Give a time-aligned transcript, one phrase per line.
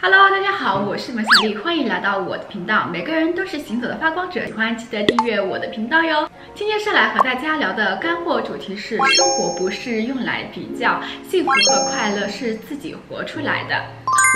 [0.00, 2.86] Hello，大家好，我是马小丽，欢迎来到我的频道。
[2.86, 6.30] 每个人都是行走的发光者，喜欢记得订阅我的频道哟。
[6.54, 13.74] 今天是来和大家聊的干货主题是：生活不是用来比较，幸福和快乐是自己活出来的。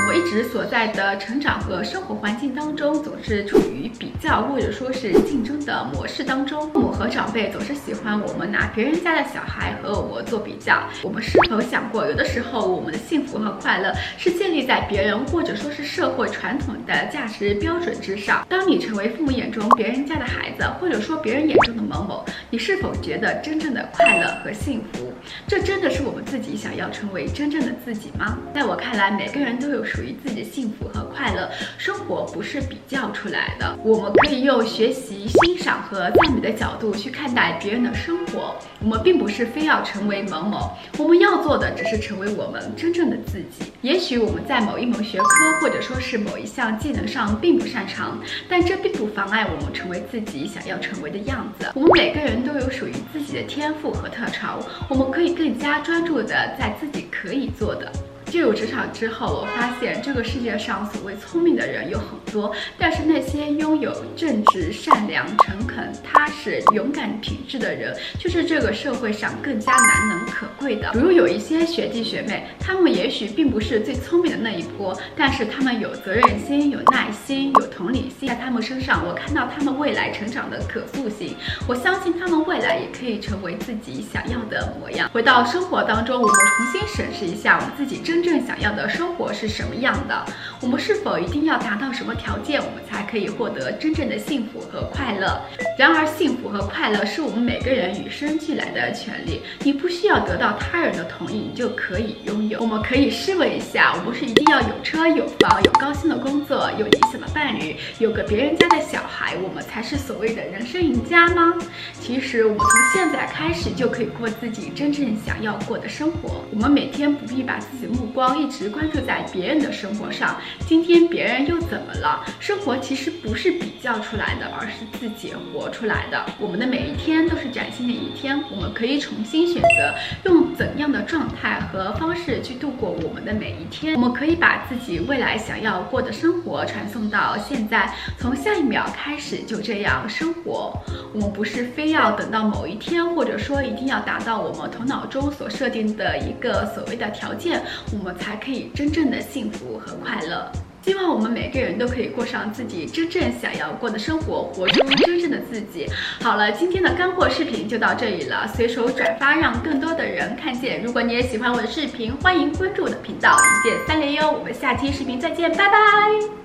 [0.00, 6.66] 我们一直所在的成长和生活环境当中，总是处于比较或者说是竞争的模式当中。
[6.72, 10.82] 父母和长辈总是喜欢我们拿别人家的小孩和我们做比较。
[11.02, 18.46] 我们是否想过，有的时候我们的幸福和快乐是建立在别人或者说是社会传统的价值标准之上？
[18.48, 25.10] 当你成为父母眼中别人家的孩子，或者说别人眼中的某某，你是否觉得真正的快乐和幸福？
[25.46, 28.38] 这真的是我们自己想要成为真正的自己吗？
[28.54, 29.82] 在我看来，每个人都有。
[29.82, 31.48] 属于自己的幸福和快乐，
[31.78, 33.76] 生活不是比较出来的。
[33.84, 38.54] 我们可以用学习、欣赏和赞美的角度去看待别人的生活。
[38.80, 43.72] 我们并不是非要成为某某，我们要做的只是成为我们真正的自己。
[43.82, 45.26] 也许我们在某一门学科
[45.60, 51.70] 或者说是某一项技能上并不擅长，但这并不妨碍我们成为自己想要成为的样子。
[51.74, 56.28] 我们每个人都有属于自己的天赋和特长，我们可以更加专注的
[56.58, 57.90] 在自己可以做的。
[58.32, 70.90] 进入职场之后，我发现这个世界上所谓聪明的人有很多，但是那些拥有正直、善良、诚恳、踏实、勇敢品质的人，就是这个社会上更加难能可贵的。
[70.92, 81.36] 比如有一些学弟学妹，他们也许并不是最聪明的那一波，但是他们有责任心、有耐心、有同理心，在他们身上，我看到他们未来成长的可塑性。
[81.68, 85.10] 我相信他们未来也可以成为自己想要的模样。
[85.12, 88.21] 回到生活当中，我们重新审视一下我们自己真。
[88.22, 90.24] 正想要的生活是什么样的？
[90.62, 95.42] 我们是否一定要达到什么条件，我们才可以获得真正的幸福和快乐？
[95.76, 102.60] 然而，幸福和快乐是我们每个人与生俱来的权利，你不需要得到他人的同意，你就可以拥有。
[102.60, 111.54] 我们可以试问一下：我们是一定要有车有房、有高薪的工作、有理想的伴侣、有个别人家的小孩，我们才是所谓的人生赢家吗？
[112.00, 116.44] 其实，我们从现在开始就可以过自己真正想要过的生活。
[116.52, 120.36] 我们每天不必把自己目光一直关注在别人的生活上。
[120.60, 122.24] 今天别人又怎么了？
[122.40, 126.24] 生活其实不是比较出来的，而是自己活出来的。
[126.38, 133.94] 我们的每一天都是崭新的一天，我们可以重新选择用怎样的状态和方式去度过我们的每一天。
[133.94, 140.72] 我们可以把自己未来想要过的生活传送到现在，从下一秒开始就这样生活。
[141.12, 150.41] 我们不是非要等到某一天，或者说一定要达到我们头脑中所设定的一个所谓的条件，我们才可以真正的幸福和快乐
[150.84, 155.86] 希望我们每个人都可以过上自己真正想要过的生活，活出真正的自己。
[156.20, 160.82] 好了，今天的干货视频就到这里了，随手转发，让更多的人看见。
[160.82, 164.32] 如果你也喜欢我的视频，欢迎关注我的频道，一键三连哟。
[164.32, 166.41] 我们下期视频再见，拜拜。